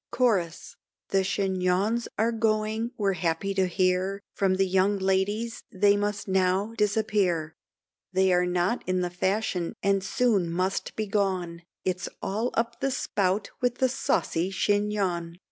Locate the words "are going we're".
2.17-3.13